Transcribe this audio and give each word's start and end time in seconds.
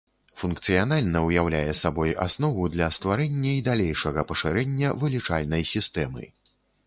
Функцыянальна 0.41 1.19
ўяўляе 1.25 1.73
сабою 1.81 2.07
аснову 2.25 2.63
для 2.77 2.87
стварэння 2.97 3.51
і 3.59 3.61
далейшага 3.69 4.25
пашырэння 4.33 4.87
вылічальнай 5.03 5.63
сістэмы. 5.73 6.23